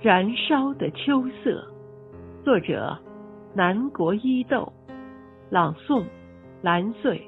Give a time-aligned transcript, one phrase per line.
[0.00, 1.66] 燃烧的秋色，
[2.44, 2.96] 作者
[3.54, 4.72] 南国伊豆，
[5.50, 6.04] 朗诵
[6.62, 7.20] 蓝穗。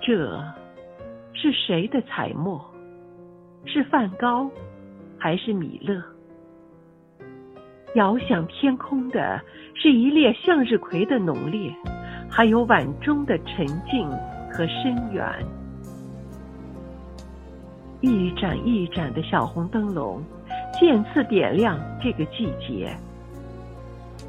[0.00, 0.42] 这
[1.34, 2.60] 是谁的彩墨？
[3.64, 4.50] 是梵高，
[5.18, 6.02] 还是米勒？
[7.94, 9.40] 遥想天空的
[9.74, 11.72] 是一列向日葵的浓烈，
[12.28, 14.10] 还有碗中的沉静
[14.50, 15.24] 和深远。
[18.00, 20.20] 一盏一盏的小红灯笼，
[20.78, 22.92] 渐次点亮这个季节。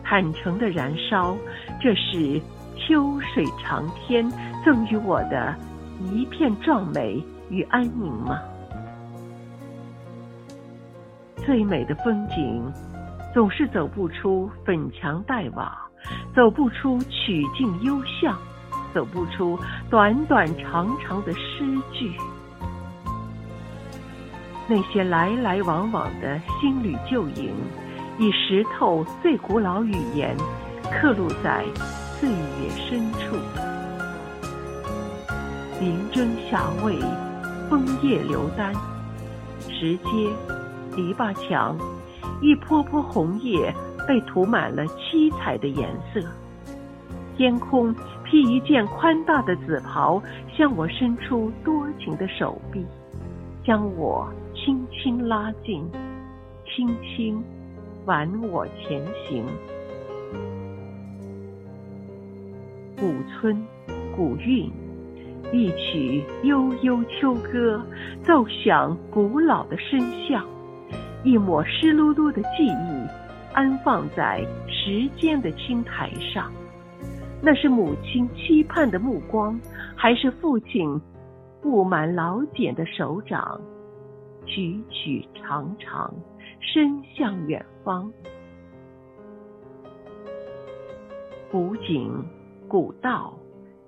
[0.03, 1.35] 坦诚的燃烧，
[1.81, 2.39] 这是
[2.77, 4.29] 秋水长天
[4.63, 5.55] 赠予我的
[6.13, 7.19] 一片壮美
[7.49, 8.39] 与安宁吗？
[11.37, 12.63] 最美的风景。
[13.35, 15.77] 总是走不出粉墙黛瓦，
[16.33, 18.33] 走不出曲径幽巷，
[18.93, 22.13] 走不出短短长长的诗句。
[24.69, 27.53] 那些来来往往的新旅旧影，
[28.17, 30.33] 以石头最古老语言
[30.89, 31.65] 刻录在
[32.17, 33.35] 岁月深处。
[35.81, 37.01] 林针下位，
[37.69, 38.73] 枫叶流丹，
[39.59, 40.29] 石阶，
[40.95, 41.77] 篱笆墙。
[42.41, 43.73] 一坡坡红叶
[44.07, 46.21] 被涂满了七彩的颜色，
[47.37, 50.21] 天空披一件宽大的紫袍，
[50.55, 52.85] 向我伸出多情的手臂，
[53.63, 55.89] 将我轻轻拉近，
[56.65, 57.43] 轻轻
[58.05, 59.43] 挽我前行。
[62.97, 63.61] 古村
[64.15, 64.71] 古韵，
[65.51, 67.81] 一曲悠悠秋歌，
[68.23, 70.45] 奏响古老的声响。
[71.25, 76.51] 一抹湿漉漉的记忆，安放在时间的青苔上。
[77.41, 79.59] 那是母亲期盼的目光，
[79.95, 81.01] 还是父亲
[81.63, 83.59] 布满老茧的手掌？
[84.45, 86.13] 曲曲长长，
[86.59, 88.13] 伸向远方。
[91.51, 92.23] 古井
[92.67, 93.33] 古道，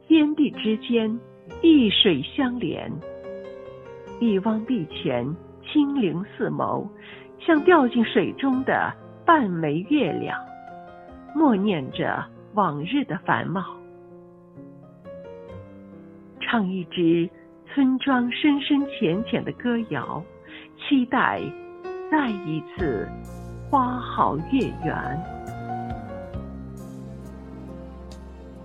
[0.07, 1.19] 天地之间，
[1.61, 2.91] 一水相连。
[4.19, 5.35] 一汪碧泉，
[5.71, 6.87] 清灵似眸。
[7.39, 8.93] 像掉进水中的
[9.25, 10.37] 半枚月亮，
[11.33, 13.63] 默念着往日的繁茂，
[16.41, 17.29] 唱一支
[17.67, 20.21] 村庄深深浅浅的歌谣，
[20.77, 21.41] 期待
[22.11, 23.07] 再一次
[23.69, 25.23] 花好月圆。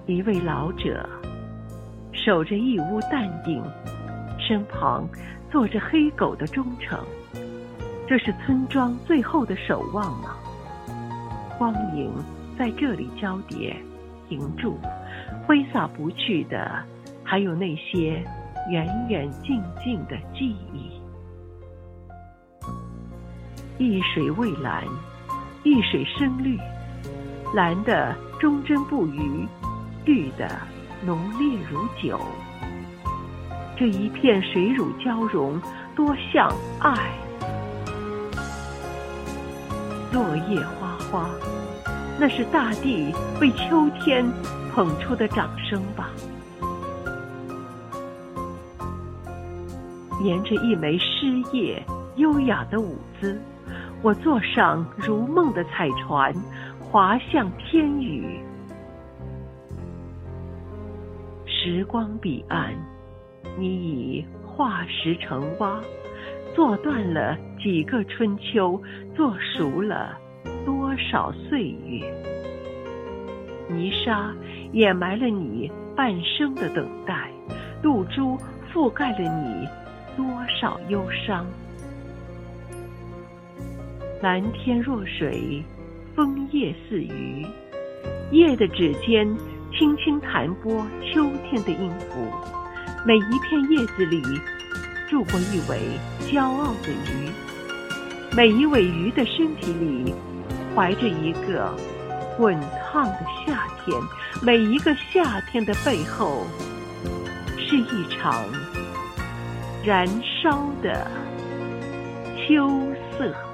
[0.06, 1.08] 一位老者
[2.12, 3.62] 守着一屋淡定，
[4.38, 5.08] 身旁
[5.50, 6.98] 坐着黑狗的忠诚。
[8.12, 10.36] 这是村庄最后的守望吗？
[11.56, 12.12] 光影
[12.58, 13.74] 在这里交叠、
[14.28, 14.78] 停住，
[15.46, 16.84] 挥洒不去的，
[17.24, 18.22] 还有那些
[18.68, 20.92] 远远近近的记忆。
[23.78, 24.84] 一水蔚蓝，
[25.62, 26.58] 一水深绿，
[27.54, 29.48] 蓝的忠贞不渝，
[30.04, 30.46] 绿的
[31.02, 32.20] 浓烈如酒。
[33.74, 35.58] 这一片水乳交融，
[35.96, 37.10] 多像爱。
[40.12, 41.30] 落叶哗哗，
[42.20, 44.24] 那是大地为秋天
[44.74, 46.10] 捧出的掌声吧。
[50.22, 51.82] 沿着一枚诗叶，
[52.16, 53.40] 优雅的舞姿，
[54.02, 56.32] 我坐上如梦的彩船，
[56.78, 58.38] 划向天宇。
[61.46, 62.74] 时光彼岸，
[63.58, 65.80] 你已化石成蛙。
[66.54, 68.80] 做断了几个春秋，
[69.16, 70.18] 做熟了
[70.66, 72.04] 多少岁月？
[73.68, 74.34] 泥沙
[74.72, 77.30] 掩埋了你半生的等待，
[77.82, 78.38] 露珠
[78.72, 79.66] 覆盖了你
[80.16, 80.26] 多
[80.60, 81.46] 少忧伤？
[84.20, 85.62] 蓝天若水，
[86.14, 87.46] 枫叶似鱼，
[88.30, 89.26] 叶的指尖
[89.72, 92.30] 轻轻弹拨秋天的音符，
[93.06, 94.22] 每一片叶子里。
[95.12, 95.78] 住过一尾
[96.26, 97.28] 骄傲的鱼，
[98.34, 100.14] 每一尾鱼的身体里
[100.74, 101.70] 怀着一个
[102.38, 102.58] 滚
[102.90, 104.00] 烫的夏天，
[104.40, 106.46] 每一个夏天的背后
[107.58, 108.42] 是一场
[109.84, 110.08] 燃
[110.42, 111.06] 烧的
[112.34, 112.66] 秋
[113.18, 113.51] 色。